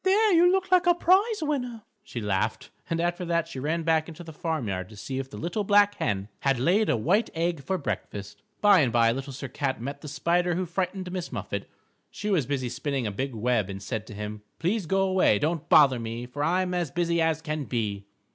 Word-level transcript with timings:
"There, 0.03 0.33
you 0.33 0.51
look 0.51 0.71
like 0.71 0.87
a 0.87 0.95
prize 0.95 1.43
winner," 1.43 1.83
she 2.03 2.21
laughed, 2.21 2.71
and 2.89 2.99
after 2.99 3.23
that 3.25 3.47
she 3.47 3.59
ran 3.59 3.83
back 3.83 4.07
into 4.07 4.23
the 4.23 4.33
farm 4.33 4.67
yard 4.67 4.89
to 4.89 4.95
see 4.95 5.19
if 5.19 5.29
the 5.29 5.37
Little 5.37 5.63
Black 5.63 5.93
Hen 5.97 6.27
had 6.39 6.57
laid 6.59 6.89
a 6.89 6.97
white 6.97 7.29
egg 7.35 7.63
for 7.63 7.77
breakfast. 7.77 8.41
By 8.61 8.79
and 8.79 8.91
by 8.91 9.11
Little 9.11 9.31
Sir 9.31 9.47
Cat 9.47 9.79
met 9.79 10.01
the 10.01 10.07
Spider 10.07 10.55
who 10.55 10.65
frightened 10.65 11.11
Miss 11.11 11.31
Muffet. 11.31 11.69
She 12.09 12.31
was 12.31 12.47
busy 12.47 12.67
spinning 12.67 13.05
a 13.05 13.11
big 13.11 13.35
web 13.35 13.69
and 13.69 13.79
said 13.79 14.07
to 14.07 14.15
him, 14.15 14.41
"_Please 14.59 14.87
go 14.87 15.11
'way, 15.11 15.37
don't 15.37 15.69
bother 15.69 15.99
me, 15.99 16.25
For 16.25 16.43
I'm 16.43 16.73
as 16.73 16.89
busy 16.89 17.21
as 17.21 17.39
can 17.43 17.65
be. 17.65 18.07